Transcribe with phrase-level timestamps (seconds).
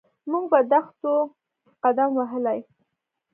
[0.29, 1.31] موږ په دښتو کې
[1.83, 2.59] قدم وهلی.